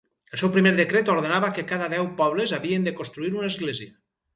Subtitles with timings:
[0.35, 3.93] El seu primer decret ordenava que cada deu pobles havien de construir una església.